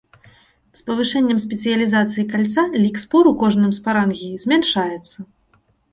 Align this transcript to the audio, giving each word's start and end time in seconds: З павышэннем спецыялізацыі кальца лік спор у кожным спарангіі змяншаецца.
З 0.77 0.85
павышэннем 0.87 1.41
спецыялізацыі 1.43 2.25
кальца 2.31 2.63
лік 2.83 2.95
спор 3.03 3.23
у 3.33 3.35
кожным 3.43 3.71
спарангіі 3.79 4.41
змяншаецца. 4.47 5.17